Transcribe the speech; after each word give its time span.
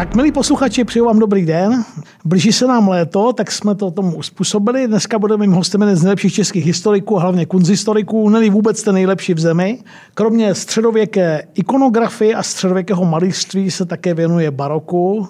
Tak, 0.00 0.14
milí 0.14 0.32
posluchači, 0.32 0.84
přeju 0.84 1.04
vám 1.04 1.18
dobrý 1.18 1.46
den. 1.46 1.84
Blíží 2.24 2.52
se 2.52 2.66
nám 2.66 2.88
léto, 2.88 3.32
tak 3.32 3.52
jsme 3.52 3.74
to 3.74 3.90
tomu 3.90 4.16
uspůsobili. 4.16 4.88
Dneska 4.88 5.18
budeme 5.18 5.46
mým 5.46 5.52
hostem 5.52 5.80
jeden 5.80 5.96
z 5.96 6.02
nejlepších 6.02 6.34
českých 6.34 6.66
historiků, 6.66 7.16
hlavně 7.16 7.46
kunzhistoriků, 7.46 8.28
není 8.28 8.50
vůbec 8.50 8.82
ten 8.82 8.94
nejlepší 8.94 9.34
v 9.34 9.38
zemi. 9.38 9.78
Kromě 10.14 10.54
středověké 10.54 11.42
ikonografie 11.54 12.34
a 12.34 12.42
středověkého 12.42 13.04
malířství 13.04 13.70
se 13.70 13.84
také 13.86 14.14
věnuje 14.14 14.50
baroku. 14.50 15.28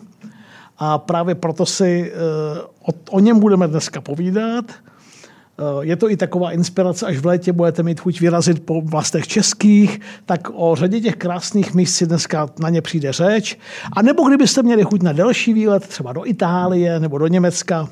A 0.79 0.98
právě 0.98 1.34
proto 1.34 1.66
si 1.66 2.12
eh, 2.14 2.93
o 3.11 3.21
něm 3.21 3.41
budeme 3.41 3.68
dneska 3.68 4.00
povídat. 4.00 4.64
Eh, 5.61 5.86
je 5.86 5.96
to 5.96 6.11
i 6.11 6.16
taková 6.16 6.52
inspirace, 6.52 7.06
až 7.06 7.16
v 7.16 7.26
létě 7.26 7.52
budete 7.52 7.82
mít 7.82 8.00
chuť 8.00 8.20
vyrazit 8.20 8.64
po 8.64 8.80
vlastech 8.80 9.29
českých, 9.29 10.00
tak 10.26 10.48
o 10.54 10.76
řadě 10.76 11.00
těch 11.00 11.16
krásných 11.16 11.75
míst 11.75 11.94
si 11.94 12.07
dneska 12.07 12.48
na 12.61 12.68
ně 12.68 12.82
přijde 12.82 13.12
řeč. 13.12 13.58
A 13.93 14.02
nebo 14.02 14.29
kdybyste 14.29 14.62
měli 14.62 14.82
chuť 14.82 15.02
na 15.02 15.12
delší 15.12 15.52
výlet, 15.52 15.86
třeba 15.86 16.12
do 16.12 16.26
Itálie 16.26 17.00
nebo 17.00 17.18
do 17.18 17.26
Německa, 17.26 17.88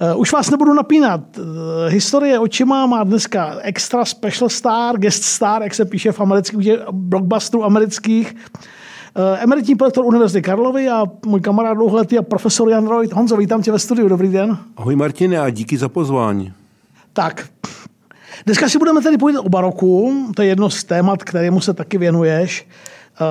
eh, 0.00 0.14
už 0.14 0.32
vás 0.32 0.50
nebudu 0.50 0.74
napínat. 0.74 1.20
Eh, 1.38 1.90
historie 1.90 2.38
očima 2.38 2.86
má 2.86 3.04
dneska 3.04 3.56
extra 3.62 4.04
special 4.04 4.48
star, 4.48 4.98
guest 4.98 5.22
star, 5.24 5.62
jak 5.62 5.74
se 5.74 5.84
píše 5.84 6.12
v 6.12 6.20
amerických 6.20 6.72
blockbusterů 6.90 7.64
amerických. 7.64 8.36
Emeritní 9.38 9.74
profesor 9.74 10.04
Univerzity 10.04 10.42
Karlovy 10.42 10.88
a 10.88 11.04
můj 11.26 11.40
kamarád 11.40 11.76
dlouholetý 11.76 12.18
a 12.18 12.22
profesor 12.22 12.70
Jan 12.70 12.88
Reut. 12.88 13.12
Honzo, 13.12 13.36
vítám 13.36 13.62
tě 13.62 13.72
ve 13.72 13.78
studiu, 13.78 14.08
dobrý 14.08 14.28
den. 14.28 14.58
Ahoj 14.76 14.96
Martine 14.96 15.38
a 15.38 15.50
díky 15.50 15.76
za 15.76 15.88
pozvání. 15.88 16.52
Tak, 17.14 17.46
dneska 18.46 18.68
si 18.68 18.78
budeme 18.78 19.02
tedy 19.02 19.18
povídat 19.18 19.44
o 19.44 19.48
baroku, 19.48 20.24
to 20.36 20.42
je 20.42 20.48
jedno 20.48 20.70
z 20.70 20.84
témat, 20.84 21.22
kterému 21.22 21.60
se 21.60 21.74
taky 21.74 21.98
věnuješ. 21.98 22.68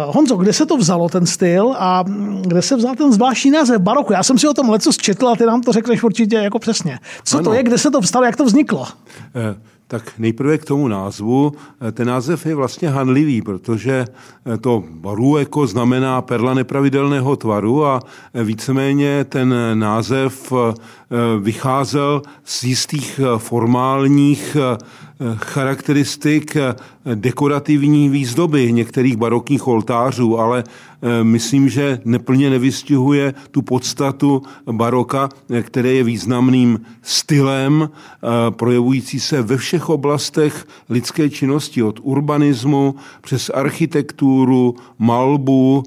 Uh, 0.08 0.16
Honzo, 0.16 0.38
kde 0.38 0.54
se 0.54 0.66
to 0.66 0.78
vzalo, 0.78 1.10
ten 1.10 1.26
styl, 1.26 1.76
a 1.78 2.04
kde 2.42 2.62
se 2.62 2.76
vzal 2.76 2.96
ten 2.96 3.14
zvláštní 3.14 3.52
název 3.52 3.82
baroku? 3.82 4.14
Já 4.14 4.24
jsem 4.24 4.38
si 4.38 4.48
o 4.48 4.54
tom 4.54 4.70
leco 4.70 4.94
četl 4.94 5.28
a 5.28 5.36
ty 5.36 5.46
nám 5.46 5.62
to 5.62 5.72
řekneš 5.72 6.04
určitě 6.04 6.36
jako 6.36 6.60
přesně. 6.60 7.00
Co 7.24 7.38
ano. 7.38 7.44
to 7.44 7.54
je, 7.54 7.64
kde 7.64 7.78
se 7.78 7.92
to 7.92 8.02
vstalo, 8.02 8.26
jak 8.26 8.36
to 8.36 8.46
vzniklo? 8.46 8.88
Eh, 9.36 9.56
tak 9.88 10.20
nejprve 10.20 10.58
k 10.58 10.66
tomu 10.66 10.88
názvu. 10.88 11.52
Eh, 11.82 11.92
ten 11.92 12.08
název 12.08 12.46
je 12.46 12.56
vlastně 12.56 12.90
hanlivý, 12.90 13.42
protože 13.42 14.06
eh, 14.06 14.58
to 14.58 14.84
barueko 14.90 15.68
znamená 15.68 16.22
perla 16.22 16.54
nepravidelného 16.54 17.36
tvaru 17.36 17.86
a 17.86 18.00
eh, 18.34 18.44
víceméně 18.44 19.24
ten 19.24 19.56
název 19.74 20.54
vycházel 21.40 22.22
z 22.44 22.64
jistých 22.64 23.20
formálních 23.38 24.58
charakteristik 25.36 26.58
dekorativní 27.16 28.10
výzdoby 28.10 28.74
některých 28.74 29.16
barokních 29.16 29.68
oltářů, 29.68 30.40
ale 30.40 30.64
eh, 30.64 31.24
myslím, 31.24 31.70
že 31.70 32.00
neplně 32.06 32.50
nevystihuje 32.50 33.34
tu 33.52 33.62
podstatu 33.62 34.42
baroka, 34.72 35.30
eh, 35.50 35.64
které 35.64 35.90
je 35.94 36.04
významným 36.04 36.80
stylem, 37.02 37.90
eh, 37.90 38.28
projevující 38.52 39.20
se 39.20 39.42
ve 39.42 39.58
všech 39.58 39.90
oblastech 39.90 40.68
lidské 40.90 41.30
činnosti, 41.30 41.84
od 41.84 42.00
urbanismu 42.04 42.96
přes 43.22 43.50
architekturu, 43.50 44.76
malbu, 45.00 45.84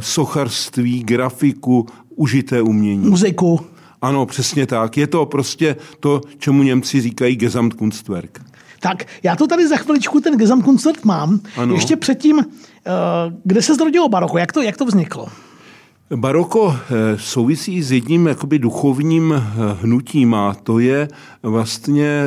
socharství, 0.00 1.02
grafiku, 1.02 1.86
užité 2.16 2.62
umění. 2.62 3.10
Muziku. 3.10 3.60
Ano, 4.02 4.26
přesně 4.26 4.66
tak. 4.66 4.96
Je 4.96 5.06
to 5.06 5.26
prostě 5.26 5.76
to, 6.00 6.20
čemu 6.38 6.62
Němci 6.62 7.00
říkají 7.00 7.36
Gesamtkunstwerk. 7.36 8.53
Tak, 8.84 9.04
já 9.22 9.36
to 9.36 9.46
tady 9.46 9.68
za 9.68 9.76
chviličku 9.76 10.20
ten 10.20 10.36
Gesamtkunstwerk 10.36 11.04
mám. 11.04 11.40
Ano. 11.56 11.74
Ještě 11.74 11.96
předtím, 11.96 12.40
eh, 12.40 12.90
kde 13.44 13.62
se 13.62 13.74
zrodilo 13.74 14.08
baroko? 14.08 14.38
Jak 14.38 14.52
to, 14.52 14.62
jak 14.62 14.76
to 14.76 14.84
vzniklo? 14.84 15.28
Baroko 16.16 16.76
eh, 16.76 17.18
souvisí 17.18 17.82
s 17.82 17.92
jedním 17.92 18.26
jakoby 18.26 18.58
duchovním 18.58 19.32
eh, 19.32 19.42
hnutím 19.82 20.34
a 20.34 20.54
to 20.54 20.78
je 20.78 21.08
vlastně, 21.42 22.24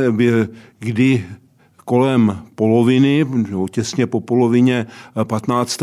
kdy 0.80 1.26
kolem 1.86 2.38
poloviny, 2.56 3.26
těsně 3.72 4.08
po 4.08 4.22
polovině 4.22 4.88
15. 5.24 5.80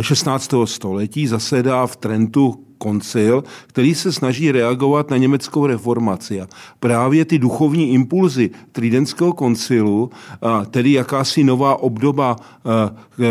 16. 0.00 0.54
století 0.64 1.26
zasedá 1.26 1.86
v 1.86 1.96
Trentu 1.96 2.65
koncil, 2.78 3.44
který 3.66 3.94
se 3.94 4.12
snaží 4.12 4.52
reagovat 4.52 5.10
na 5.10 5.16
německou 5.16 5.66
reformaci. 5.66 6.40
A 6.40 6.48
právě 6.80 7.24
ty 7.24 7.38
duchovní 7.38 7.92
impulzy 7.92 8.50
Tridentského 8.72 9.32
koncilu, 9.32 10.10
tedy 10.70 10.92
jakási 10.92 11.44
nová 11.44 11.82
obdoba 11.82 12.36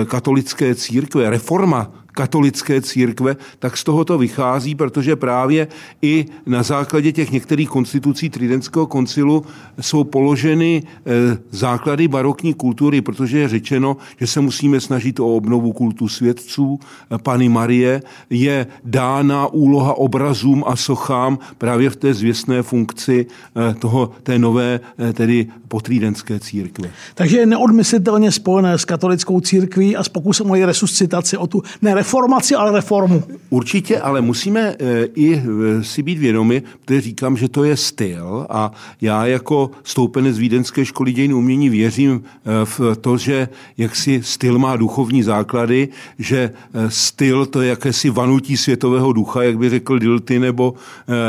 katolické 0.05 0.75
církve, 0.75 1.29
reforma 1.29 1.91
katolické 2.15 2.81
církve, 2.81 3.35
tak 3.59 3.77
z 3.77 3.83
toho 3.83 4.05
to 4.05 4.17
vychází, 4.17 4.75
protože 4.75 5.15
právě 5.15 5.67
i 6.01 6.25
na 6.45 6.63
základě 6.63 7.11
těch 7.11 7.31
některých 7.31 7.69
konstitucí 7.69 8.29
Tridentského 8.29 8.87
koncilu 8.87 9.45
jsou 9.81 10.03
položeny 10.03 10.83
eh, 10.83 11.37
základy 11.51 12.07
barokní 12.07 12.53
kultury, 12.53 13.01
protože 13.01 13.39
je 13.39 13.47
řečeno, 13.47 13.97
že 14.19 14.27
se 14.27 14.41
musíme 14.41 14.79
snažit 14.79 15.19
o 15.19 15.35
obnovu 15.35 15.73
kultu 15.73 16.07
svědců. 16.07 16.79
Pany 17.23 17.49
Marie 17.49 18.01
je 18.29 18.67
dána 18.83 19.47
úloha 19.47 19.93
obrazům 19.97 20.63
a 20.67 20.75
sochám 20.75 21.39
právě 21.57 21.89
v 21.89 21.95
té 21.95 22.13
zvěstné 22.13 22.63
funkci 22.63 23.25
eh, 23.25 23.73
toho, 23.73 24.11
té 24.23 24.39
nové, 24.39 24.79
eh, 24.99 25.13
tedy 25.13 25.47
potrídenské 25.67 26.39
církve. 26.39 26.89
Takže 27.15 27.37
je 27.37 27.45
neodmyslitelně 27.45 28.31
spojené 28.31 28.77
s 28.77 28.85
katolickou 28.85 29.39
církví 29.41 29.95
a 29.95 30.03
s 30.03 30.09
pokusem 30.09 30.51
o 30.51 30.55
její 30.55 30.65
resuscitaci, 30.65 31.37
o 31.37 31.47
tu 31.47 31.63
ne 31.81 31.95
reformaci, 32.05 32.55
ale 32.55 32.71
reformu. 32.71 33.23
Určitě, 33.49 33.99
ale 33.99 34.21
musíme 34.21 34.75
eh, 34.79 35.05
i 35.15 35.33
eh, 35.33 35.83
si 35.83 36.03
být 36.03 36.17
vědomi, 36.17 36.63
protože 36.85 37.01
říkám, 37.01 37.37
že 37.37 37.49
to 37.49 37.63
je 37.63 37.77
styl 37.77 38.45
a 38.49 38.71
já 39.01 39.25
jako 39.25 39.71
stoupenec 39.83 40.37
Vídenské 40.37 40.85
školy 40.85 41.13
dějin 41.13 41.33
umění 41.33 41.69
věřím 41.69 42.23
eh, 42.23 42.65
v 42.65 42.95
to, 43.01 43.17
že 43.17 43.49
jaksi 43.77 44.21
styl 44.23 44.59
má 44.59 44.75
duchovní 44.75 45.23
základy, 45.23 45.87
že 46.19 46.51
styl 46.87 47.45
to 47.45 47.61
je 47.61 47.69
jakési 47.69 48.09
vanutí 48.09 48.57
světového 48.57 49.13
ducha, 49.13 49.43
jak 49.43 49.57
by 49.57 49.69
řekl 49.69 49.99
Dilty 49.99 50.39
nebo 50.39 50.73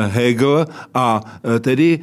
Hegel 0.09 0.67
a 0.95 1.21
tedy 1.61 2.01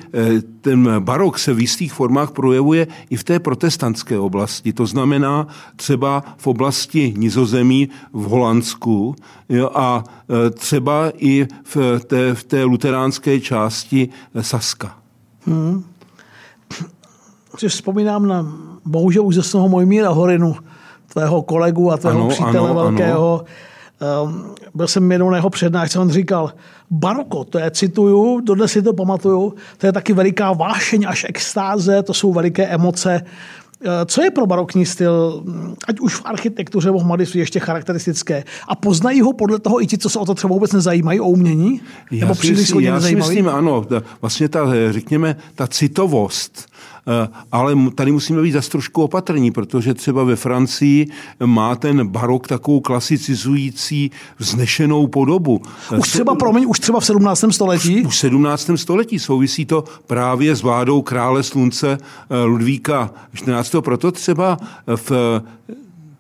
ten 0.62 0.90
barok 1.00 1.40
se 1.40 1.54
v 1.54 1.60
jistých 1.60 1.94
formách 1.94 2.32
projevuje 2.32 2.88
i 3.10 3.16
v 3.16 3.24
té 3.24 3.40
protestantské 3.40 4.20
oblasti. 4.20 4.74
To 4.74 4.86
znamená 4.86 5.48
třeba 5.76 6.24
v 6.38 6.48
oblasti 6.48 7.14
nizozemí 7.18 7.90
v 8.14 8.24
Holandsku 8.24 8.63
jo, 9.50 9.70
a 9.74 10.04
e, 10.30 10.50
třeba 10.50 11.12
i 11.18 11.48
v 11.64 12.00
té, 12.08 12.36
v 12.36 12.44
té 12.44 12.64
luteránské 12.64 13.40
části 13.40 14.10
Saska. 14.42 14.98
Hmm. 15.46 15.84
Si 17.58 17.70
vzpomínám 17.70 18.28
na 18.28 18.54
bohužel 18.86 19.26
úžasného 19.26 19.70
Mojmíra 19.70 20.10
Horinu, 20.10 20.56
tvého 21.14 21.42
kolegu 21.42 21.92
a 21.92 21.98
tvého 21.98 22.20
ano, 22.20 22.30
přítele 22.30 22.70
ano, 22.70 22.74
velkého. 22.74 23.40
Ano 23.40 23.46
Um, 24.24 24.56
byl 24.74 24.88
jsem 24.88 25.12
jednou 25.12 25.30
na 25.30 25.38
jeho 25.38 25.50
přednášce, 25.50 26.00
on 26.00 26.10
říkal, 26.10 26.54
baroko, 26.92 27.44
to 27.44 27.60
je, 27.60 27.72
cituju, 27.72 28.40
dodnes 28.40 28.72
si 28.72 28.82
to 28.82 28.94
pamatuju, 28.94 29.54
to 29.78 29.86
je 29.86 29.92
taky 29.92 30.14
veliká 30.14 30.54
vášeň 30.54 31.06
až 31.08 31.26
extáze, 31.30 32.04
to 32.04 32.14
jsou 32.14 32.34
veliké 32.34 32.68
emoce. 32.68 33.22
Uh, 33.86 33.90
co 34.06 34.24
je 34.24 34.32
pro 34.32 34.46
barokní 34.46 34.86
styl, 34.86 35.44
ať 35.88 36.00
už 36.00 36.16
v 36.16 36.22
architektuře 36.26 36.88
nebo 36.88 37.00
v 37.00 37.06
malířství 37.06 37.40
ještě 37.40 37.60
charakteristické? 37.60 38.44
A 38.68 38.76
poznají 38.76 39.22
ho 39.22 39.34
podle 39.34 39.60
toho 39.60 39.82
i 39.82 39.88
ti, 39.88 39.98
co 39.98 40.10
se 40.10 40.20
o 40.20 40.26
to 40.26 40.34
třeba 40.34 40.54
vůbec 40.54 40.72
nezajímají, 40.72 41.20
o 41.20 41.26
umění? 41.26 41.82
Já 42.12 42.26
nebo 42.26 42.36
příliš 42.36 42.68
si, 42.68 42.84
já 42.84 43.02
si 43.02 43.16
myslím, 43.16 43.50
ano, 43.50 43.86
vlastně 44.22 44.50
ta, 44.50 44.66
řekněme, 44.92 45.36
ta 45.56 45.68
citovost, 45.68 46.74
Eh, 46.93 46.93
ale 47.52 47.76
tady 47.96 48.12
musíme 48.12 48.42
být 48.42 48.52
zase 48.52 48.70
trošku 48.70 49.04
opatrní, 49.04 49.52
protože 49.52 49.94
třeba 49.94 50.24
ve 50.24 50.36
Francii 50.36 51.08
má 51.46 51.76
ten 51.76 52.08
barok 52.08 52.48
takovou 52.48 52.80
klasicizující 52.80 54.12
vznešenou 54.38 55.08
podobu. 55.08 55.62
Eh, 55.94 55.98
už 55.98 56.10
třeba, 56.10 56.36
promiň, 56.36 56.66
už 56.68 56.80
třeba 56.80 57.00
v 57.00 57.06
17. 57.06 57.52
století? 57.52 58.06
Už 58.06 58.16
v 58.16 58.20
17. 58.20 58.78
století 58.78 59.20
souvisí 59.20 59.66
to 59.66 59.84
právě 60.08 60.56
s 60.56 60.62
vládou 60.62 61.02
krále 61.02 61.44
slunce 61.44 61.98
eh, 62.30 62.44
Ludvíka 62.44 63.12
14. 63.34 63.76
Proto 63.82 64.12
třeba 64.12 64.58
v 64.96 65.42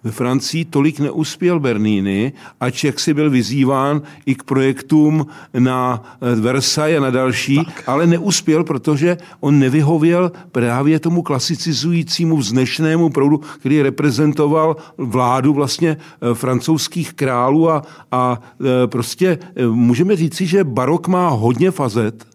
ve 0.03 0.11
Francii 0.11 0.65
tolik 0.65 0.99
neuspěl 0.99 1.59
Bernini, 1.59 2.33
ač 2.59 2.83
jak 2.83 2.99
si 2.99 3.13
byl 3.13 3.29
vyzýván 3.29 4.01
i 4.25 4.35
k 4.35 4.43
projektům 4.43 5.25
na 5.59 6.03
eh, 6.21 6.35
Versailles 6.35 6.97
a 6.97 7.01
na 7.01 7.09
další, 7.09 7.55
tak. 7.65 7.83
ale 7.89 8.07
neuspěl, 8.07 8.63
protože 8.63 9.17
on 9.39 9.59
nevyhověl 9.59 10.31
právě 10.51 10.99
tomu 10.99 11.21
klasicizujícímu 11.21 12.37
vznešenému 12.37 13.09
proudu, 13.09 13.41
který 13.59 13.81
reprezentoval 13.81 14.75
vládu 14.97 15.53
vlastně 15.53 15.97
eh, 15.97 16.33
francouzských 16.33 17.13
králů 17.13 17.69
a, 17.69 17.83
a 18.11 18.41
eh, 18.61 18.87
prostě 18.87 19.37
můžeme 19.69 20.15
říci, 20.15 20.45
že 20.45 20.63
barok 20.63 21.07
má 21.07 21.29
hodně 21.29 21.71
fazet 21.71 22.25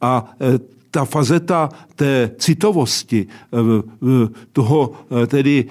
a 0.00 0.34
ta 0.92 1.04
fazeta 1.04 1.68
té 1.96 2.30
citovosti, 2.38 3.26
toho 4.52 4.92
tedy 5.26 5.64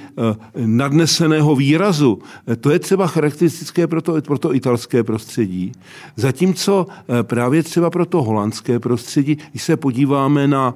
nadneseného 0.56 1.56
výrazu, 1.56 2.19
to 2.59 2.71
je 2.71 2.79
třeba 2.79 3.07
charakteristické 3.07 3.88
pro 3.88 4.01
to, 4.01 4.21
pro 4.21 4.38
to 4.38 4.56
italské 4.56 5.03
prostředí. 5.03 5.71
Zatímco 6.15 6.85
právě 7.21 7.63
třeba 7.63 7.89
pro 7.89 8.06
to 8.06 8.23
holandské 8.23 8.79
prostředí, 8.79 9.38
když 9.51 9.63
se 9.63 9.77
podíváme 9.77 10.47
na 10.47 10.75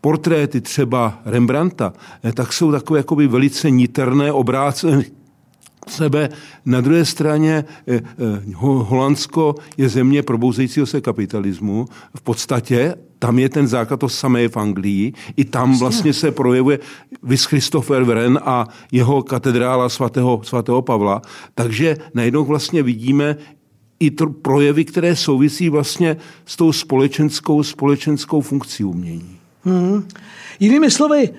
portréty 0.00 0.60
třeba 0.60 1.18
Rembrandta, 1.24 1.92
tak 2.34 2.52
jsou 2.52 2.72
takové 2.72 2.98
jakoby 2.98 3.26
velice 3.26 3.70
niterné, 3.70 4.32
obrácené 4.32 5.04
sebe. 5.88 6.28
Na 6.64 6.80
druhé 6.80 7.04
straně 7.04 7.64
eh, 7.86 7.94
eh, 7.96 8.02
Holandsko 8.56 9.54
je 9.76 9.88
země 9.88 10.22
probouzejícího 10.22 10.86
se 10.86 11.00
kapitalismu. 11.00 11.86
V 12.16 12.20
podstatě 12.20 12.94
tam 13.18 13.38
je 13.38 13.48
ten 13.48 13.68
základ, 13.68 14.00
to 14.00 14.08
samé 14.08 14.48
v 14.48 14.56
Anglii. 14.56 15.12
I 15.36 15.44
tam 15.44 15.78
vlastně 15.78 16.12
se 16.12 16.30
projevuje 16.30 16.78
Vys 17.22 17.44
Christopher 17.44 18.04
Wren 18.04 18.40
a 18.44 18.66
jeho 18.92 19.22
katedrála 19.22 19.88
svatého, 19.88 20.40
svatého 20.44 20.82
Pavla. 20.82 21.22
Takže 21.54 21.96
najednou 22.14 22.44
vlastně 22.44 22.82
vidíme 22.82 23.36
i 24.00 24.10
to 24.10 24.26
projevy, 24.26 24.84
které 24.84 25.16
souvisí 25.16 25.68
vlastně 25.68 26.16
s 26.46 26.56
tou 26.56 26.72
společenskou, 26.72 27.62
společenskou 27.62 28.40
funkcí 28.40 28.84
umění. 28.84 29.36
Hmm. 29.64 30.08
Jinými 30.60 30.90
slovy, 30.90 31.30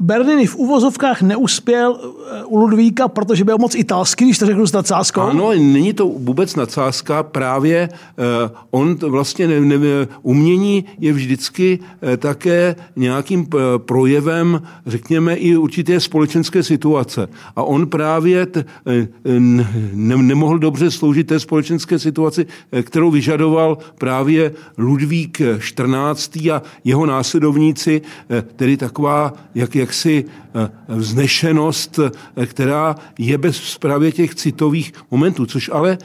Bernini 0.00 0.46
v 0.46 0.56
uvozovkách 0.56 1.22
neuspěl 1.22 2.00
eh, 2.00 2.44
u 2.44 2.56
Ludvíka, 2.56 3.08
protože 3.08 3.44
byl 3.44 3.58
moc 3.58 3.74
italský, 3.74 4.24
když 4.24 4.38
to 4.38 4.46
řeknu 4.46 4.66
s 4.66 4.72
nadsázkou. 4.72 5.20
Ano, 5.20 5.50
není 5.50 5.92
to 5.92 6.06
vůbec 6.06 6.56
nadsázka, 6.56 7.22
právě 7.22 7.88
uh, 7.88 8.50
on 8.70 8.94
vlastně 8.94 9.48
ne, 9.48 9.60
ne, 9.60 9.76
umění 10.22 10.84
je 10.98 11.12
vždycky 11.12 11.78
uh, 11.78 12.16
také 12.16 12.76
nějakým 12.96 13.40
uh, 13.40 13.60
projevem, 13.78 14.62
řekněme, 14.86 15.34
i 15.34 15.56
určité 15.56 16.00
společenské 16.00 16.62
situace. 16.62 17.28
A 17.56 17.62
on 17.62 17.86
právě 17.86 18.46
t, 18.46 18.64
ne, 19.38 20.16
nemohl 20.16 20.58
dobře 20.58 20.90
sloužit 20.90 21.26
té 21.26 21.40
společenské 21.40 21.98
situaci, 21.98 22.46
kterou 22.82 23.10
vyžadoval 23.10 23.78
právě 23.98 24.52
Ludvík 24.78 25.42
XIV. 25.58 26.52
a 26.52 26.62
jeho 26.84 27.06
následovníci, 27.06 28.02
tedy 28.56 28.76
taková, 28.76 29.32
jak, 29.54 29.74
jaksi 29.84 30.24
eh, 30.24 30.70
vznešenost, 30.88 31.98
eh, 31.98 32.46
která 32.46 32.96
je 33.18 33.38
bez 33.38 33.78
právě 33.78 34.12
těch 34.12 34.34
citových 34.34 34.92
momentů, 35.10 35.46
což 35.46 35.70
ale 35.72 35.98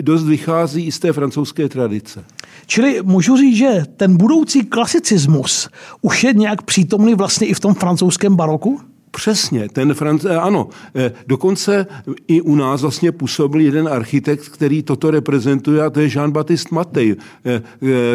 dost 0.00 0.24
vychází 0.24 0.86
i 0.86 0.92
z 0.92 0.98
té 0.98 1.12
francouzské 1.12 1.68
tradice. 1.68 2.24
Čili 2.66 3.02
můžu 3.02 3.36
říct, 3.36 3.56
že 3.56 3.82
ten 3.96 4.16
budoucí 4.16 4.64
klasicismus 4.64 5.68
už 6.02 6.24
je 6.24 6.32
nějak 6.32 6.62
přítomný 6.62 7.14
vlastně 7.14 7.46
i 7.46 7.54
v 7.54 7.60
tom 7.60 7.74
francouzském 7.74 8.36
baroku? 8.36 8.80
Přesně, 9.10 9.68
ten 9.68 9.94
Franc, 9.94 10.24
eh, 10.24 10.36
ano, 10.36 10.68
eh, 10.94 11.12
dokonce 11.26 11.86
i 12.28 12.40
u 12.40 12.54
nás 12.54 12.82
vlastně 12.82 13.12
působil 13.12 13.60
jeden 13.60 13.88
architekt, 13.88 14.48
který 14.48 14.82
toto 14.82 15.10
reprezentuje, 15.10 15.82
a 15.82 15.90
to 15.90 16.00
je 16.00 16.08
Jean-Baptiste 16.08 16.74
Matej, 16.74 17.16
eh, 17.44 17.62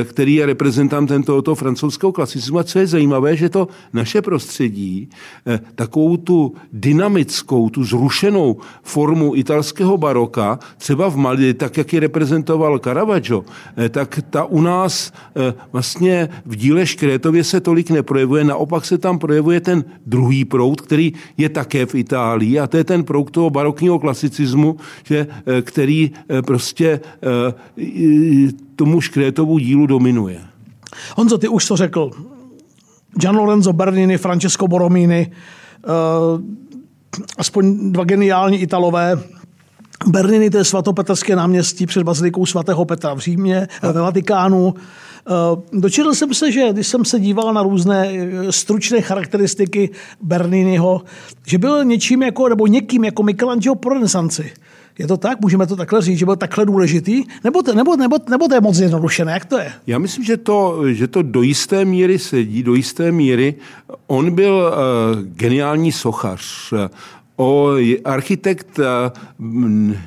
který 0.03 0.35
je 0.35 0.45
reprezentantem 0.45 1.23
tohoto 1.23 1.55
francouzského 1.55 2.11
klasicismu. 2.11 2.59
A 2.59 2.63
co 2.63 2.79
je 2.79 2.87
zajímavé, 2.87 3.35
že 3.35 3.49
to 3.49 3.67
naše 3.93 4.21
prostředí, 4.21 5.09
takovou 5.75 6.17
tu 6.17 6.53
dynamickou, 6.73 7.69
tu 7.69 7.83
zrušenou 7.83 8.57
formu 8.83 9.35
italského 9.35 9.97
baroka, 9.97 10.59
třeba 10.77 11.09
v 11.09 11.15
Mali, 11.15 11.53
tak 11.53 11.77
jak 11.77 11.93
ji 11.93 11.99
reprezentoval 11.99 12.79
Caravaggio, 12.79 13.45
tak 13.89 14.19
ta 14.29 14.43
u 14.43 14.61
nás 14.61 15.13
vlastně 15.71 16.29
v 16.45 16.55
díle 16.55 16.85
Škrétově 16.85 17.43
se 17.43 17.59
tolik 17.59 17.89
neprojevuje, 17.89 18.43
naopak 18.43 18.85
se 18.85 18.97
tam 18.97 19.19
projevuje 19.19 19.61
ten 19.61 19.85
druhý 20.05 20.45
proud, 20.45 20.84
který 20.85 21.13
je 21.37 21.49
také 21.49 21.85
v 21.85 21.95
Itálii 21.95 22.59
a 22.59 22.67
to 22.67 22.77
je 22.77 22.83
ten 22.83 23.03
prouk 23.03 23.31
toho 23.31 23.49
barokního 23.49 23.99
klasicismu, 23.99 24.77
že, 25.03 25.27
eh, 25.27 25.61
který 25.61 26.11
eh, 26.29 26.41
prostě 26.41 26.99
eh, 27.77 28.51
tomu 28.75 29.01
Škrétovu 29.01 29.57
dílu 29.59 29.85
dominuje. 29.87 30.41
Honzo, 31.15 31.37
ty 31.37 31.47
už 31.47 31.67
to 31.67 31.75
řekl. 31.77 32.11
Gian 33.21 33.35
Lorenzo 33.35 33.73
Bernini, 33.73 34.17
Francesco 34.17 34.67
Borromini, 34.67 35.31
aspoň 37.37 37.91
dva 37.91 38.03
geniální 38.03 38.57
Italové, 38.57 39.19
Bernini, 40.07 40.49
to 40.49 40.57
je 40.57 40.63
svatopetrské 40.63 41.35
náměstí 41.35 41.85
před 41.85 42.03
bazilikou 42.03 42.45
svatého 42.45 42.85
Petra 42.85 43.13
v 43.13 43.19
Římě, 43.19 43.67
ve 43.81 44.01
Vatikánu. 44.01 44.73
Eh, 45.27 45.61
dočetl 45.73 46.13
jsem 46.13 46.33
se, 46.33 46.51
že 46.51 46.73
když 46.73 46.87
jsem 46.87 47.05
se 47.05 47.19
díval 47.19 47.53
na 47.53 47.63
různé 47.63 48.09
eh, 48.09 48.51
stručné 48.51 49.01
charakteristiky 49.01 49.89
Berniniho, 50.21 51.01
že 51.47 51.57
byl 51.57 51.85
něčím 51.85 52.23
jako, 52.23 52.49
nebo 52.49 52.67
někým 52.67 53.03
jako 53.03 53.23
Michelangelo 53.23 53.75
pro 53.75 53.93
renesanci. 53.93 54.51
Je 54.99 55.07
to 55.07 55.17
tak? 55.17 55.41
Můžeme 55.41 55.67
to 55.67 55.75
takhle 55.75 56.01
říct, 56.01 56.17
že 56.17 56.25
byl 56.25 56.35
takhle 56.35 56.65
důležitý? 56.65 57.23
Nebo 57.43 57.61
to, 57.61 57.73
nebo, 57.73 57.95
nebo, 57.95 58.17
nebo 58.29 58.47
to 58.47 58.53
je 58.53 58.61
moc 58.61 58.75
zjednodušené? 58.75 59.31
Jak 59.31 59.45
to 59.45 59.57
je? 59.57 59.73
Já 59.87 59.99
myslím, 59.99 60.23
že 60.23 60.37
to, 60.37 60.81
že 60.85 61.07
to 61.07 61.21
do 61.21 61.41
jisté 61.41 61.85
míry 61.85 62.19
sedí, 62.19 62.63
do 62.63 62.73
jisté 62.73 63.11
míry. 63.11 63.55
On 64.07 64.35
byl 64.35 64.53
uh, 64.53 65.21
geniální 65.21 65.91
sochař. 65.91 66.73
O, 67.37 67.71
architekt 68.05 68.79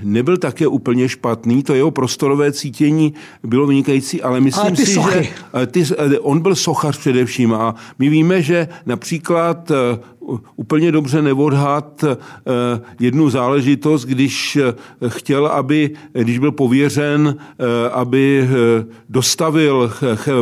nebyl 0.03 0.37
také 0.37 0.67
úplně 0.67 1.09
špatný, 1.09 1.63
to 1.63 1.75
jeho 1.75 1.91
prostorové 1.91 2.53
cítění 2.53 3.15
bylo 3.43 3.67
vynikající, 3.67 4.23
ale 4.23 4.41
myslím 4.41 4.67
ale 4.67 4.77
si, 4.77 4.87
sochy. 4.87 5.29
že 5.61 5.67
ty, 5.67 5.85
on 6.21 6.41
byl 6.41 6.55
sochař 6.55 6.99
především 6.99 7.55
a 7.55 7.75
my 7.99 8.09
víme, 8.09 8.43
že 8.43 8.69
například 8.87 9.73
úplně 10.57 10.93
dobře 10.93 11.23
neodhad 11.23 12.05
eh, 12.05 12.17
jednu 13.01 13.31
záležitost, 13.31 14.05
když 14.05 14.57
eh, 14.57 14.75
chtěl, 15.09 15.47
aby, 15.47 15.91
když 16.13 16.39
byl 16.39 16.53
pověřen, 16.53 17.37
eh, 17.39 17.91
aby 17.91 18.49
dostavil 19.09 19.93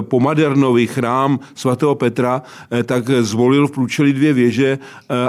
po 0.00 0.20
Madernovi 0.20 0.86
chrám 0.86 1.38
svatého 1.54 1.94
Petra, 1.94 2.42
tak 2.84 3.10
zvolil 3.20 3.66
v 3.66 3.70
průčelí 3.70 4.12
dvě 4.12 4.32
věže 4.32 4.78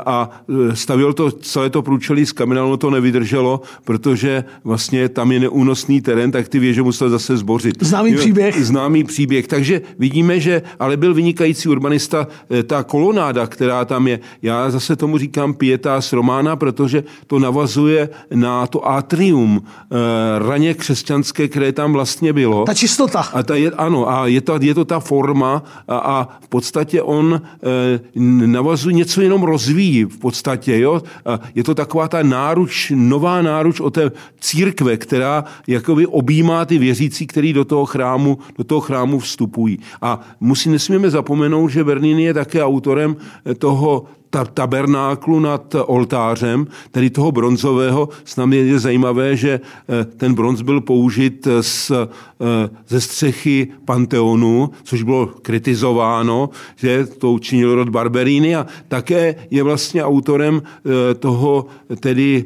a 0.05 0.29
stavil 0.73 1.13
to 1.13 1.31
celé 1.31 1.69
to 1.69 1.81
průčelí 1.81 2.25
z 2.25 2.31
kamene, 2.31 2.61
ono 2.61 2.77
to 2.77 2.89
nevydrželo, 2.89 3.61
protože 3.83 4.43
vlastně 4.63 5.09
tam 5.09 5.31
je 5.31 5.39
neúnosný 5.39 6.01
terén, 6.01 6.31
tak 6.31 6.47
ty 6.49 6.59
věže 6.59 6.83
musel 6.83 7.09
zase 7.09 7.37
zbořit. 7.37 7.83
Známý 7.83 8.15
příběh. 8.15 8.65
Známý 8.65 9.03
příběh. 9.03 9.47
Takže 9.47 9.81
vidíme, 9.99 10.39
že 10.39 10.61
ale 10.79 10.97
byl 10.97 11.13
vynikající 11.13 11.69
urbanista, 11.69 12.27
ta 12.67 12.83
kolonáda, 12.83 13.47
která 13.47 13.85
tam 13.85 14.07
je, 14.07 14.19
já 14.47 14.71
zase 14.71 14.95
tomu 14.95 15.17
říkám 15.17 15.53
pietas 15.53 16.13
romána, 16.13 16.55
protože 16.55 17.03
to 17.27 17.39
navazuje 17.39 18.09
na 18.33 18.67
to 18.67 18.87
atrium 18.87 19.61
eh, 19.63 19.95
raně 20.39 20.73
křesťanské, 20.73 21.47
které 21.47 21.71
tam 21.71 21.93
vlastně 21.93 22.33
bylo. 22.33 22.65
Ta 22.65 22.73
čistota. 22.73 23.19
A 23.33 23.43
ta 23.43 23.55
je, 23.55 23.71
ano, 23.71 24.09
a 24.09 24.27
je 24.27 24.41
to, 24.41 24.59
je 24.61 24.73
to 24.73 24.85
ta 24.85 24.99
forma 24.99 25.63
a, 25.87 25.97
a 25.97 26.27
v 26.41 26.47
podstatě 26.47 27.01
on 27.01 27.41
eh, 27.41 27.99
navazuje 28.47 28.93
něco 28.93 29.21
jenom 29.21 29.43
rozvíjí 29.43 30.03
v 30.03 30.17
podstatě. 30.17 30.79
Jo? 30.79 31.01
A 31.25 31.39
je 31.55 31.63
to 31.63 31.75
taková 31.75 32.07
ta 32.07 32.23
náruč, 32.23 32.91
nová 32.95 33.41
náruč 33.41 33.79
o 33.79 33.89
té 33.89 34.11
církve, 34.39 34.97
která 34.97 35.43
jakoby 35.67 36.07
objímá 36.07 36.65
ty 36.65 36.77
věřící, 36.77 37.27
který 37.27 37.53
do 37.53 37.65
toho 37.65 37.85
chrámu, 37.85 38.37
do 38.57 38.63
toho 38.63 38.81
chrámu 38.81 39.19
vstupují. 39.19 39.79
A 40.01 40.19
musí, 40.39 40.69
nesmíme 40.69 41.09
zapomenout, 41.09 41.67
že 41.67 41.83
Bernini 41.83 42.23
je 42.23 42.33
také 42.33 42.63
autorem 42.63 43.15
toho 43.57 44.05
ta, 44.29 44.45
tabernáklu 44.45 45.39
nad 45.39 45.75
oltářem, 45.85 46.67
tedy 46.91 47.09
toho 47.09 47.31
bronzového. 47.31 48.09
S 48.25 48.35
námi 48.35 48.57
je 48.57 48.79
zajímavé, 48.79 49.35
že 49.35 49.59
eh, 49.59 50.05
ten 50.05 50.33
bronz 50.33 50.61
byl 50.61 50.81
použit 50.81 51.47
z, 51.61 51.91
eh, 51.91 52.69
ze 52.87 53.01
střechy 53.01 53.67
Panteonu, 53.85 54.69
což 54.83 55.03
bylo 55.03 55.25
kritizováno, 55.25 56.49
že 56.75 57.05
to 57.05 57.31
učinil 57.31 57.75
rod 57.75 57.89
Barberini 57.89 58.55
a 58.55 58.65
také 58.87 59.35
je 59.51 59.63
vlastně 59.63 60.03
autorem 60.03 60.61
eh, 60.61 61.13
toho, 61.13 61.65
tedy 61.99 62.45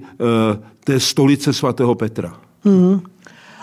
té 0.84 1.00
stolice 1.00 1.54
svatého 1.54 1.96
Petra. 1.96 2.34
Hmm. 2.64 3.02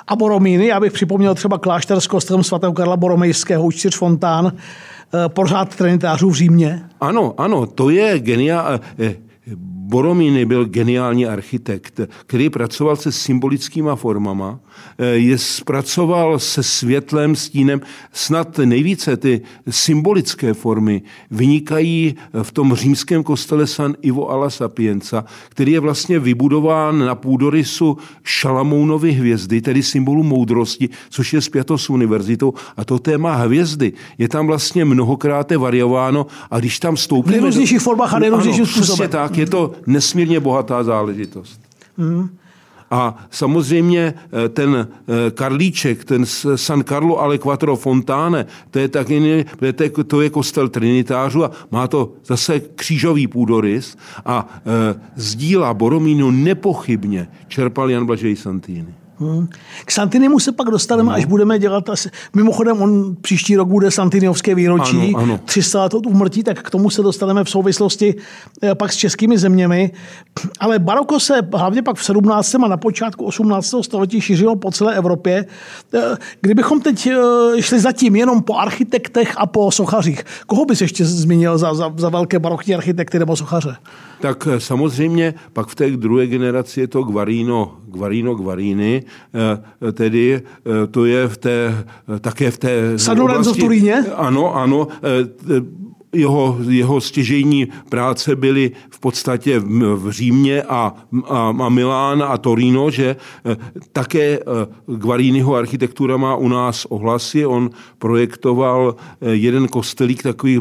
A 0.06 0.16
Boromíny, 0.16 0.66
já 0.66 0.80
bych 0.80 0.92
připomněl 0.92 1.34
třeba 1.34 1.58
klášter 1.58 2.00
s 2.00 2.06
kostelem 2.06 2.44
svatého 2.44 2.72
Karla 2.72 2.96
Boromejského 2.96 3.72
čtyř 3.72 3.96
fontán, 3.96 4.52
Eh, 4.52 4.97
pořád 5.28 5.76
trinitářů 5.76 6.30
v 6.30 6.34
Římě? 6.34 6.82
Ano, 7.00 7.34
ano, 7.38 7.66
to 7.66 7.90
je 7.90 8.18
geniál. 8.18 8.80
Eh, 9.88 9.90
Boromíny 9.90 10.44
byl 10.44 10.64
geniální 10.64 11.26
architekt, 11.26 12.00
který 12.26 12.50
pracoval 12.50 12.96
se 12.96 13.12
symbolickýma 13.12 13.96
formama 13.96 14.60
je 15.12 15.38
zpracoval 15.38 16.38
se 16.38 16.62
světlem, 16.62 17.36
stínem. 17.36 17.80
Snad 18.12 18.58
nejvíce 18.58 19.16
ty 19.16 19.40
symbolické 19.70 20.54
formy 20.54 21.02
vynikají 21.30 22.14
v 22.42 22.52
tom 22.52 22.74
římském 22.74 23.22
kostele 23.22 23.66
San 23.66 23.94
Ivo 24.02 24.30
alla 24.30 24.50
Sapienza, 24.50 25.24
který 25.48 25.72
je 25.72 25.80
vlastně 25.80 26.18
vybudován 26.18 26.98
na 26.98 27.14
půdorysu 27.14 27.96
Šalamounovy 28.24 29.12
hvězdy, 29.12 29.60
tedy 29.60 29.82
symbolu 29.82 30.22
moudrosti, 30.22 30.88
což 31.10 31.32
je 31.32 31.40
zpěto 31.40 31.78
s 31.78 31.90
univerzitou. 31.90 32.54
A 32.76 32.84
to 32.84 32.98
téma 32.98 33.34
hvězdy 33.34 33.92
je 34.18 34.28
tam 34.28 34.46
vlastně 34.46 34.84
mnohokrát 34.84 35.52
variováno 35.52 36.26
a 36.50 36.58
když 36.58 36.78
tam 36.78 36.96
stoupíme... 36.96 37.32
V 37.32 37.40
nejrůznějších 37.40 37.80
formách 37.80 38.14
a 38.14 38.18
nejrůznějších 38.18 38.68
způsobech. 38.68 39.10
tak, 39.10 39.38
je 39.38 39.46
to 39.46 39.72
nesmírně 39.86 40.40
bohatá 40.40 40.84
záležitost. 40.84 41.60
Mm. 41.96 42.28
A 42.90 43.26
samozřejmě 43.30 44.14
eh, 44.44 44.48
ten 44.48 44.88
eh, 44.88 45.30
Karlíček, 45.30 46.04
ten 46.04 46.26
San 46.56 46.84
Carlo 46.84 47.20
ale 47.20 47.38
Quattro 47.38 47.76
Fontane, 47.76 48.46
to 48.70 48.78
je 48.78 48.88
taky, 48.88 49.44
to 50.06 50.20
je 50.20 50.30
kostel 50.30 50.68
trinitářů 50.68 51.44
a 51.44 51.50
má 51.70 51.88
to 51.88 52.12
zase 52.24 52.60
křížový 52.60 53.26
půdorys 53.26 53.96
a 54.24 54.48
eh, 54.58 55.00
z 55.16 55.34
díla 55.34 55.74
Boromínu 55.74 56.30
nepochybně 56.30 57.28
čerpal 57.48 57.90
Jan 57.90 58.06
Blažej 58.06 58.36
Santini. 58.36 58.94
Hmm. 59.20 59.48
K 59.84 59.90
Santinimu 59.90 60.38
se 60.38 60.52
pak 60.52 60.68
dostaneme, 60.68 61.08
no. 61.08 61.14
až 61.14 61.24
budeme 61.24 61.58
dělat 61.58 61.88
asi... 61.88 62.10
Mimochodem, 62.34 62.82
on 62.82 63.16
příští 63.20 63.56
rok 63.56 63.68
bude 63.68 63.90
Santiniovské 63.90 64.54
výročí, 64.54 65.14
ano, 65.14 65.18
ano. 65.18 65.40
300 65.44 65.82
let 65.82 65.94
od 65.94 66.06
úmrtí, 66.06 66.42
tak 66.42 66.62
k 66.62 66.70
tomu 66.70 66.90
se 66.90 67.02
dostaneme 67.02 67.44
v 67.44 67.50
souvislosti 67.50 68.14
eh, 68.62 68.74
pak 68.74 68.92
s 68.92 68.96
českými 68.96 69.38
zeměmi. 69.38 69.92
Ale 70.60 70.78
baroko 70.78 71.20
se 71.20 71.34
hlavně 71.54 71.82
pak 71.82 71.96
v 71.96 72.04
17. 72.04 72.54
a 72.54 72.68
na 72.68 72.76
počátku 72.76 73.24
18. 73.24 73.74
století 73.80 74.20
šířilo 74.20 74.56
po 74.56 74.70
celé 74.70 74.96
Evropě. 74.96 75.46
Eh, 75.94 76.16
kdybychom 76.40 76.80
teď 76.80 77.06
eh, 77.06 77.62
šli 77.62 77.80
zatím 77.80 78.16
jenom 78.16 78.42
po 78.42 78.56
architektech 78.56 79.34
a 79.36 79.46
po 79.46 79.70
sochařích, 79.70 80.24
koho 80.46 80.64
bys 80.64 80.80
ještě 80.80 81.04
zmínil 81.04 81.58
za, 81.58 81.74
za, 81.74 81.92
za 81.96 82.08
velké 82.08 82.38
barokní 82.38 82.74
architekty 82.74 83.18
nebo 83.18 83.36
sochaře? 83.36 83.76
Tak 84.20 84.48
samozřejmě 84.58 85.34
pak 85.52 85.68
v 85.68 85.74
té 85.74 85.90
druhé 85.90 86.26
generaci 86.26 86.80
je 86.80 86.88
to 86.88 87.02
Guarino, 87.02 87.76
Guarino 87.88 88.34
Guarini, 88.34 89.02
eh, 89.02 89.92
tedy 89.92 90.40
eh, 90.40 90.86
to 90.86 91.04
je 91.04 91.28
v 91.28 91.36
té, 91.36 91.84
také 92.20 92.50
v 92.50 92.58
té... 92.58 92.98
San 92.98 93.20
Lorenzo 93.20 93.54
v 93.54 93.56
Turíně? 93.56 94.04
Ano, 94.16 94.56
ano 94.56 94.88
eh, 95.02 95.88
jeho, 96.12 96.56
jeho 96.68 97.00
stěžejní 97.00 97.68
práce 97.88 98.36
byly 98.36 98.70
v 98.90 99.00
podstatě 99.00 99.58
v, 99.58 99.66
v 99.96 100.10
Římě 100.10 100.62
a, 100.62 100.94
a, 101.24 101.54
a 101.60 101.68
Milán 101.68 102.22
a 102.22 102.38
Torino, 102.38 102.90
že 102.90 103.16
také 103.92 104.38
Guariniho 104.86 105.54
architektura 105.54 106.16
má 106.16 106.36
u 106.36 106.48
nás 106.48 106.84
ohlasy. 106.84 107.46
On 107.46 107.70
projektoval 107.98 108.96
jeden 109.20 109.68
kostelík 109.68 110.22
takový 110.22 110.60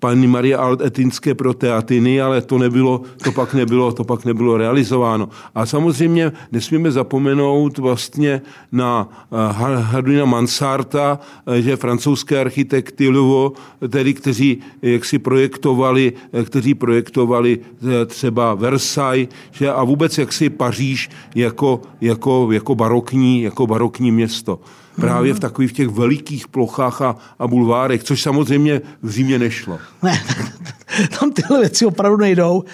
paní 0.00 0.26
Maria 0.26 0.58
Alt 0.58 0.80
Etinské 0.80 1.34
pro 1.34 1.54
Teatiny, 1.54 2.20
ale 2.20 2.40
to, 2.40 2.58
nebylo, 2.58 3.00
to, 3.24 3.32
pak 3.32 3.54
nebylo, 3.54 3.92
to 3.92 4.04
pak 4.04 4.24
nebylo 4.24 4.56
realizováno. 4.56 5.28
A 5.54 5.66
samozřejmě 5.66 6.32
nesmíme 6.52 6.90
zapomenout 6.90 7.78
vlastně 7.78 8.42
na 8.72 9.08
eh, 9.08 9.36
Hardina 9.82 10.24
Mansarta, 10.24 11.18
eh, 11.46 11.62
že 11.62 11.76
francouzské 11.76 12.40
architekty 12.40 13.08
Louvre, 13.08 13.60
tedy 13.88 14.14
kteří 14.14 14.60
jak 14.82 15.04
si 15.04 15.18
projektovali, 15.18 16.12
eh, 16.32 16.44
kteří 16.44 16.74
projektovali 16.74 17.58
třeba 18.06 18.54
Versailles 18.54 19.28
že 19.52 19.70
a 19.72 19.84
vůbec 19.84 20.18
jaksi 20.18 20.50
Paříž 20.50 21.10
jako, 21.34 21.80
jako, 22.00 22.48
jako, 22.52 22.74
barokní, 22.74 23.42
jako 23.42 23.66
barokní 23.66 24.10
město 24.12 24.60
právě 24.96 25.34
v 25.34 25.40
takových 25.40 25.72
těch 25.72 25.88
velikých 25.88 26.48
plochách 26.48 27.02
a, 27.02 27.16
a 27.38 27.46
bulvárech, 27.46 28.04
což 28.04 28.22
samozřejmě 28.22 28.80
v 29.02 29.10
Římě 29.10 29.38
nešlo. 29.38 29.78
Ne, 30.02 30.20
tam 31.20 31.32
tyhle 31.32 31.60
věci 31.60 31.86
opravdu 31.86 32.16
nejdou. 32.16 32.64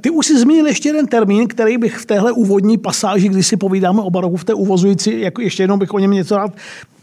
Ty 0.00 0.10
už 0.10 0.26
si 0.26 0.38
zmínil 0.38 0.66
ještě 0.66 0.88
jeden 0.88 1.06
termín, 1.06 1.48
který 1.48 1.78
bych 1.78 1.96
v 1.96 2.06
téhle 2.06 2.32
úvodní 2.32 2.78
pasáži, 2.78 3.28
kdy 3.28 3.42
si 3.42 3.56
povídáme 3.56 4.02
o 4.02 4.10
baroku 4.10 4.36
v 4.36 4.44
té 4.44 4.54
uvozující, 4.54 5.20
jako 5.20 5.42
ještě 5.42 5.62
jednou 5.62 5.76
bych 5.76 5.94
o 5.94 5.98
něm 5.98 6.10
něco 6.10 6.36
rád 6.36 6.52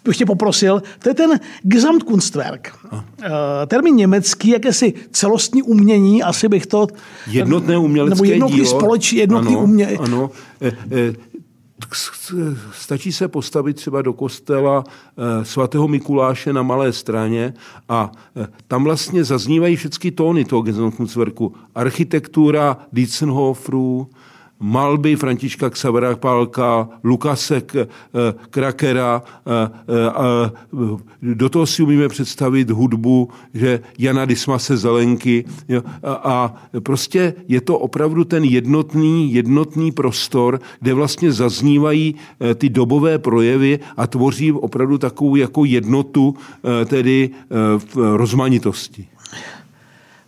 ještě 0.08 0.26
poprosil, 0.26 0.84
to 1.00 1.10
je 1.10 1.14
ten 1.14 1.40
Gesamtkunstwerk. 1.64 2.78
Eh, 2.94 3.30
termín 3.68 3.96
německý, 3.96 4.50
jakési 4.50 4.94
celostní 5.12 5.62
umění, 5.62 6.24
asi 6.24 6.48
bych 6.48 6.66
to... 6.66 6.88
Jednotné 7.28 7.78
umělecké 7.78 8.16
nebo 8.16 8.24
jednotný 8.24 8.56
dílo. 8.56 8.80
Společný, 8.80 9.18
jednotný 9.18 9.56
ano, 9.56 9.64
umě... 9.64 9.98
ano. 10.00 10.32
E, 10.62 10.68
e, 10.68 11.14
stačí 12.72 13.12
se 13.12 13.28
postavit 13.28 13.74
třeba 13.74 14.02
do 14.02 14.14
kostela 14.14 14.84
eh, 14.88 15.46
svatého 15.46 15.88
Mikuláše 15.88 16.54
na 16.54 16.64
Malé 16.64 16.94
straně 16.94 17.54
a 17.90 18.12
eh, 18.36 18.48
tam 18.68 18.84
vlastně 18.84 19.24
zaznívají 19.24 19.76
všechny 19.76 20.12
tóny 20.12 20.46
toho 20.46 20.62
Gesamtkunstwerku. 20.62 21.56
Architektura 21.76 22.78
Dietzenhoferů, 22.94 24.10
malby 24.60 25.16
Františka 25.16 25.70
Xavera 25.70 26.16
Pálka, 26.16 26.90
Lukase 27.04 27.62
eh, 27.76 27.88
Krakera. 28.50 29.22
Eh, 29.22 29.70
eh, 29.90 31.36
do 31.36 31.50
toho 31.50 31.66
si 31.66 31.84
umíme 31.84 32.08
představit 32.08 32.70
hudbu, 32.70 33.30
že 33.54 33.80
Jana 34.00 34.26
Dismase 34.26 34.78
Zelenky. 34.78 35.46
A 36.04 36.56
prostě 36.80 37.34
je 37.48 37.62
to 37.62 37.80
opravdu 37.80 38.24
ten 38.24 38.44
jednotný, 38.44 39.34
jednotný 39.34 39.92
prostor, 39.92 40.60
kde 40.80 40.94
vlastně 40.94 41.32
zaznívají 41.32 42.16
ty 42.56 42.70
dobové 42.70 43.20
projevy 43.20 43.80
a 43.98 44.08
tvoří 44.08 44.52
opravdu 44.52 44.98
takovou 44.98 45.36
jako 45.36 45.66
jednotu, 45.66 46.36
tedy 46.86 47.30
v 47.78 47.96
rozmanitosti. 47.96 49.08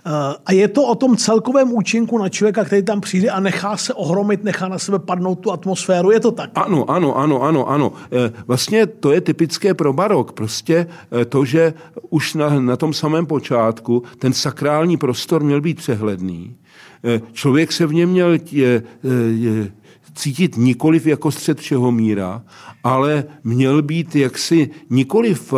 Eh, 0.07 0.35
a 0.45 0.53
je 0.53 0.67
to 0.67 0.83
o 0.83 0.95
tom 0.95 1.17
celkovém 1.17 1.73
účinku 1.73 2.17
na 2.17 2.29
člověka, 2.29 2.65
který 2.65 2.83
tam 2.83 3.01
přijde 3.01 3.29
a 3.29 3.39
nechá 3.39 3.77
se 3.77 3.93
ohromit, 3.93 4.43
nechá 4.43 4.67
na 4.67 4.79
sebe 4.79 4.99
padnout 4.99 5.39
tu 5.39 5.51
atmosféru. 5.51 6.11
Je 6.11 6.19
to 6.19 6.31
tak? 6.31 6.49
Ano, 6.55 6.89
ano, 6.89 7.17
ano, 7.17 7.43
ano, 7.43 7.69
ano. 7.69 7.93
Eh, 8.11 8.31
vlastně 8.47 8.85
to 8.85 9.11
je 9.11 9.21
typické 9.21 9.73
pro 9.73 9.93
barok. 9.93 10.31
Prostě 10.31 10.87
eh, 11.21 11.25
to, 11.25 11.45
že 11.45 11.73
už 12.09 12.33
na, 12.33 12.59
na 12.59 12.75
tom 12.75 12.93
samém 12.93 13.25
počátku 13.25 14.03
ten 14.19 14.33
sakrální 14.33 14.97
prostor 14.97 15.43
měl 15.43 15.61
být 15.61 15.77
přehledný. 15.77 16.55
Člověk 17.31 17.71
se 17.71 17.85
v 17.85 17.93
něm 17.93 18.09
měl 18.09 18.37
tě, 18.37 18.83
je, 19.35 19.71
cítit 20.15 20.57
nikoliv 20.57 21.07
jako 21.07 21.31
střed 21.31 21.59
všeho 21.59 21.91
míra, 21.91 22.43
ale 22.83 23.23
měl 23.43 23.81
být 23.81 24.15
jaksi 24.15 24.69
nikoliv 24.89 25.53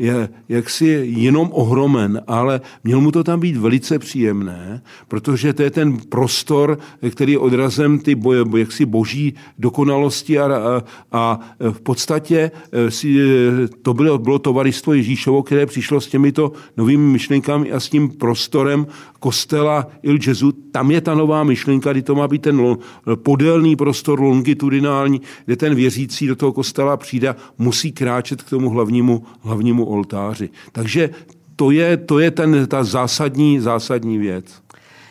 eh, 0.00 0.28
jaksi 0.48 1.02
jenom 1.04 1.48
ohromen, 1.52 2.20
ale 2.26 2.60
měl 2.84 3.00
mu 3.00 3.10
to 3.10 3.24
tam 3.24 3.40
být 3.40 3.56
velice 3.56 3.98
příjemné, 3.98 4.82
protože 5.08 5.52
to 5.52 5.62
je 5.62 5.70
ten 5.70 5.96
prostor, 6.08 6.78
který 7.10 7.32
je 7.32 7.38
odrazem 7.38 7.98
ty 7.98 8.14
boje, 8.14 8.44
jaksi 8.56 8.86
boží 8.86 9.34
dokonalosti 9.58 10.38
a, 10.38 10.82
a, 11.12 11.40
v 11.72 11.80
podstatě 11.80 12.50
eh, 12.72 12.90
eh, 13.06 13.68
to 13.82 13.94
bylo, 13.94 14.18
bylo 14.18 14.38
tovaristvo 14.38 14.92
Ježíšovo, 14.92 15.42
které 15.42 15.66
přišlo 15.66 16.00
s 16.00 16.06
těmito 16.06 16.52
novými 16.76 17.12
myšlenkami 17.12 17.72
a 17.72 17.80
s 17.80 17.88
tím 17.88 18.08
prostorem 18.08 18.86
kostela 19.20 19.86
Il 20.02 20.18
Gesù. 20.18 20.52
Tam 20.72 20.90
je 20.90 21.00
ta 21.00 21.14
nová 21.14 21.44
myšlenka, 21.44 21.92
kdy 21.92 22.02
to 22.02 22.14
má 22.14 22.28
být 22.28 22.42
ten 22.42 22.76
podélný 23.22 23.76
prostor, 23.76 23.91
longitudinální, 24.06 25.20
kde 25.44 25.56
ten 25.56 25.74
věřící 25.74 26.26
do 26.26 26.36
toho 26.36 26.52
kostela 26.52 26.96
přijde, 26.96 27.34
musí 27.58 27.92
kráčet 27.92 28.42
k 28.42 28.50
tomu 28.50 28.70
hlavnímu, 28.70 29.22
hlavnímu 29.40 29.84
oltáři. 29.84 30.50
Takže 30.72 31.10
to 31.56 31.70
je, 31.70 31.96
to 31.96 32.18
je 32.18 32.30
ten, 32.30 32.66
ta 32.66 32.84
zásadní, 32.84 33.60
zásadní 33.60 34.18
věc. 34.18 34.44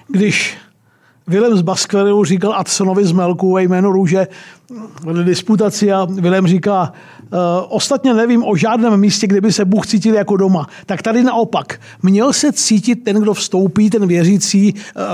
Když 0.07 0.57
Vilém 1.27 1.57
z 1.57 1.61
Baskvelu 1.61 2.25
říkal 2.25 2.53
Adsonovi 2.53 3.05
z 3.05 3.11
Melku 3.11 3.53
ve 3.53 3.63
jméno 3.63 3.91
růže 3.91 4.27
disputaci 5.23 5.91
a 5.91 6.05
Vilém 6.05 6.47
říká, 6.47 6.93
e, 6.93 7.37
ostatně 7.69 8.13
nevím 8.13 8.43
o 8.43 8.55
žádném 8.55 8.99
místě, 8.99 9.27
kde 9.27 9.41
by 9.41 9.53
se 9.53 9.65
Bůh 9.65 9.87
cítil 9.87 10.15
jako 10.15 10.37
doma. 10.37 10.67
Tak 10.85 11.01
tady 11.01 11.23
naopak. 11.23 11.79
Měl 12.03 12.33
se 12.33 12.51
cítit 12.51 12.95
ten, 12.95 13.15
kdo 13.15 13.33
vstoupí, 13.33 13.89
ten 13.89 14.07
věřící 14.07 14.69
e, 14.69 14.73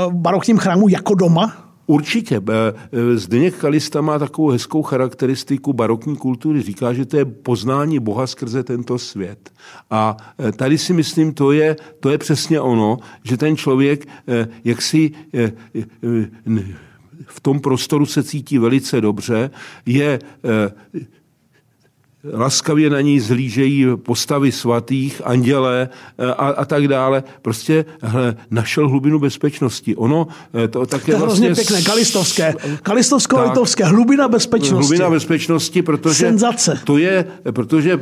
v 0.09 0.13
barokním 0.13 0.57
chrámu 0.57 0.87
jako 0.87 1.13
doma? 1.13 1.66
Určitě. 1.87 2.35
E, 2.35 3.17
Zdeněk 3.17 3.55
Kalista 3.55 4.01
má 4.01 4.19
takovou 4.19 4.49
hezkou 4.49 4.81
charakteristiku 4.81 5.73
barokní 5.73 6.17
kultury. 6.17 6.61
Říká, 6.61 6.93
že 6.93 7.05
to 7.05 7.17
je 7.17 7.25
poznání 7.25 7.99
Boha 7.99 8.27
skrze 8.27 8.63
tento 8.63 8.99
svět. 8.99 9.49
A 9.89 10.17
e, 10.47 10.51
tady 10.51 10.77
si 10.77 10.93
myslím, 10.93 11.33
to 11.33 11.51
je, 11.51 11.75
to 11.99 12.09
je 12.09 12.17
přesně 12.17 12.61
ono, 12.61 12.97
že 13.23 13.37
ten 13.37 13.57
člověk 13.57 14.07
e, 14.27 14.47
jak 14.63 14.81
si 14.81 15.11
v 17.27 17.39
tom 17.39 17.59
prostoru 17.59 18.05
se 18.05 18.23
cítí 18.23 18.57
velice 18.57 19.01
dobře, 19.01 19.49
je 19.85 20.19
laskavě 22.33 22.89
na 22.89 23.01
ní 23.01 23.19
zhlížejí 23.19 23.85
postavy 23.95 24.51
svatých, 24.51 25.21
anděle 25.25 25.89
a, 26.37 26.47
a 26.47 26.65
tak 26.65 26.87
dále. 26.87 27.23
Prostě 27.41 27.85
hle, 28.01 28.35
našel 28.51 28.89
hlubinu 28.89 29.19
bezpečnosti. 29.19 29.95
Ono 29.95 30.27
to 30.69 30.85
také 30.85 31.05
to 31.05 31.11
je 31.11 31.17
vlastně... 31.17 31.55
pěkné, 31.55 31.81
kalistovské. 31.81 32.53
Kalistovsko-litovské, 32.83 33.85
hlubina 33.85 34.27
bezpečnosti. 34.27 34.87
Hlubina 34.87 35.09
bezpečnosti, 35.09 35.81
protože... 35.81 36.25
Senzace. 36.25 36.79
To 36.83 36.97
je, 36.97 37.25
protože 37.51 37.99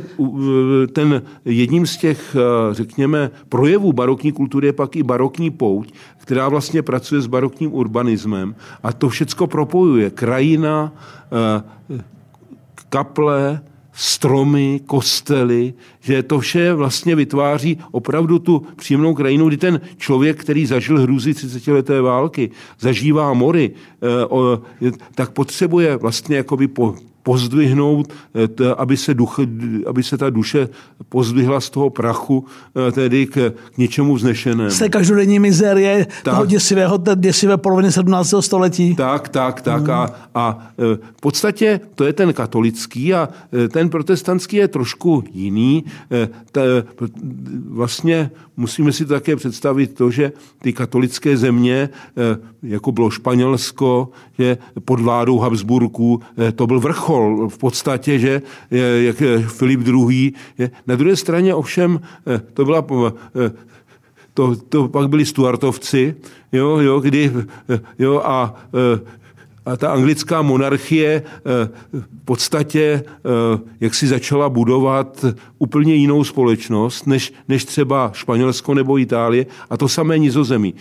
ten 0.92 1.22
jedním 1.44 1.86
z 1.86 1.96
těch, 1.96 2.36
řekněme, 2.70 3.30
projevů 3.48 3.92
barokní 3.92 4.32
kultury 4.32 4.66
je 4.66 4.72
pak 4.72 4.96
i 4.96 5.02
barokní 5.02 5.50
pouť, 5.50 5.92
která 6.18 6.48
vlastně 6.48 6.82
pracuje 6.82 7.20
s 7.20 7.26
barokním 7.26 7.74
urbanismem 7.74 8.54
a 8.82 8.92
to 8.92 9.08
všecko 9.08 9.46
propojuje. 9.46 10.10
Krajina, 10.10 10.92
kaple, 12.88 13.60
stromy, 13.96 14.80
kostely, 14.86 15.74
že 16.00 16.22
to 16.22 16.38
vše 16.38 16.74
vlastně 16.74 17.16
vytváří 17.16 17.78
opravdu 17.90 18.38
tu 18.38 18.66
příjemnou 18.76 19.14
krajinu, 19.14 19.48
kdy 19.48 19.56
ten 19.56 19.80
člověk, 19.96 20.40
který 20.40 20.66
zažil 20.66 21.00
hrůzy 21.00 21.34
30 21.34 21.72
leté 21.72 22.00
války, 22.00 22.50
zažívá 22.80 23.32
mory, 23.32 23.70
eh, 24.82 24.90
tak 25.14 25.30
potřebuje 25.30 25.96
vlastně 25.96 26.36
jakoby 26.36 26.68
po, 26.68 26.94
pozdvihnout, 27.26 28.12
eh, 28.34 28.74
aby 28.76 28.96
se, 28.96 29.14
duch, 29.14 29.38
aby 29.86 30.02
se 30.02 30.18
ta 30.18 30.30
duše 30.30 30.68
pozdvihla 31.08 31.60
z 31.60 31.70
toho 31.70 31.90
prachu, 31.90 32.46
eh, 32.46 32.92
tedy 32.92 33.26
k, 33.26 33.50
k 33.74 33.78
něčemu 33.78 34.14
vznešenému. 34.14 34.70
Z 34.70 34.78
té 34.78 34.88
každodenní 34.88 35.38
mizérie 35.38 36.06
tak. 36.06 36.34
toho 36.34 36.46
děsivého, 36.46 36.98
té 36.98 37.16
děsivé 37.16 37.56
poloviny 37.56 37.92
17. 37.92 38.42
století. 38.42 38.94
Tak, 38.94 39.28
tak, 39.28 39.60
tak. 39.60 39.82
Hmm. 39.82 39.90
A, 39.90 40.06
a 40.34 40.44
eh, 40.78 40.98
v 41.16 41.20
podstatě 41.20 41.80
to 41.94 42.04
je 42.04 42.12
ten 42.12 42.32
katolický 42.32 43.14
a 43.14 43.28
ten 43.72 43.90
protestantský 43.90 44.56
je 44.56 44.68
trošku 44.68 45.24
jiný. 45.32 45.84
Vlastně 47.68 48.30
musíme 48.56 48.92
si 48.92 49.06
také 49.06 49.36
představit 49.36 49.94
to, 49.94 50.10
že 50.10 50.32
ty 50.62 50.72
katolické 50.72 51.36
země, 51.36 51.88
jako 52.62 52.92
bylo 52.92 53.10
Španělsko, 53.10 54.08
že 54.38 54.58
pod 54.84 55.00
vládou 55.00 55.38
Habsburků, 55.38 56.20
to 56.54 56.66
byl 56.66 56.80
vrchol 56.80 57.15
vrchol 57.16 57.48
v 57.48 57.58
podstatě, 57.58 58.18
že 58.18 58.42
jak 58.98 59.22
Filip 59.46 59.80
II. 59.86 60.32
Na 60.86 60.96
druhé 60.96 61.16
straně 61.16 61.54
ovšem 61.54 62.00
eh, 62.26 62.40
to 62.54 62.64
byla 62.64 62.86
eh, 63.06 63.50
to, 64.34 64.56
to 64.56 64.88
pak 64.88 65.08
byli 65.08 65.24
Stuartovci, 65.24 66.14
jo, 66.52 66.78
jo, 66.78 67.00
kdy, 67.00 67.32
eh, 67.68 67.80
jo, 67.98 68.20
a 68.24 68.54
a 69.66 69.76
ta 69.76 69.92
anglická 69.92 70.42
monarchie 70.42 71.22
v 71.92 72.24
podstatě 72.24 73.02
jak 73.80 73.94
si 73.94 74.06
začala 74.06 74.48
budovat 74.48 75.24
úplně 75.58 75.94
jinou 75.94 76.24
společnost, 76.24 77.06
než, 77.06 77.32
než 77.48 77.64
třeba 77.64 78.10
Španělsko 78.14 78.74
nebo 78.74 78.98
Itálie 78.98 79.46
a 79.70 79.76
to 79.76 79.88
samé 79.88 80.18
nizozemí. 80.18 80.74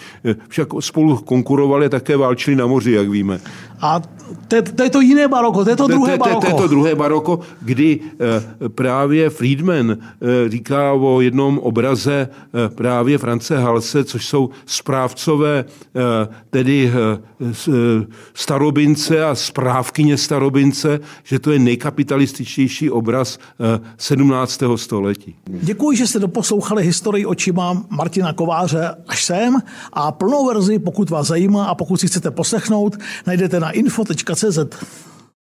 Však 0.48 0.68
spolu 0.80 1.18
konkurovali 1.18 1.90
také 1.90 2.18
válčili 2.18 2.56
na 2.56 2.68
moři, 2.68 2.92
jak 2.92 3.10
víme. 3.10 3.40
A 3.82 4.02
to, 4.48 4.62
to 4.76 4.84
je 4.84 4.90
to 4.90 5.02
jiné 5.02 5.28
baroko, 5.28 5.64
to 5.64 5.70
je 5.70 5.76
to 5.76 5.88
druhé 5.88 6.18
baroko. 6.18 6.42
To, 6.42 6.48
je 6.48 6.54
to 6.54 6.68
druhé 6.68 6.96
baroko, 6.96 7.40
kdy 7.62 8.00
eh, 8.00 8.70
právě 8.70 9.30
Friedman 9.30 9.92
eh, 9.92 10.50
říká 10.50 10.94
o 10.94 11.22
jednom 11.22 11.60
obraze 11.60 12.30
eh, 12.30 12.70
právě 12.70 13.18
France 13.18 13.58
Halse, 13.58 14.04
což 14.04 14.26
jsou 14.26 14.50
správcové, 14.66 15.66
tedy 16.50 16.92
starobince 18.76 19.26
a 19.26 19.36
správkyně 19.36 20.18
starobince, 20.18 21.00
že 21.24 21.40
to 21.40 21.52
je 21.52 21.60
nejkapitalističtější 21.60 22.92
obraz 22.92 23.40
17. 23.98 24.60
století. 24.76 25.36
Děkuji, 25.48 25.98
že 25.98 26.08
jste 26.08 26.20
doposlouchali 26.20 26.84
historii 26.84 27.26
očima 27.26 27.84
Martina 27.90 28.34
Kováře 28.34 28.96
až 29.08 29.24
sem 29.24 29.58
a 29.94 30.12
plnou 30.12 30.48
verzi, 30.48 30.80
pokud 30.80 31.10
vás 31.10 31.28
zajímá 31.28 31.66
a 31.66 31.76
pokud 31.76 32.00
si 32.00 32.08
chcete 32.08 32.32
poslechnout, 32.32 32.98
najdete 33.28 33.60
na 33.60 33.72
info.cz. 33.72 34.60